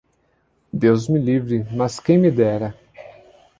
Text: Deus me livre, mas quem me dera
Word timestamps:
Deus 0.73 1.07
me 1.07 1.19
livre, 1.19 1.63
mas 1.75 1.99
quem 1.99 2.17
me 2.17 2.31
dera 2.31 2.75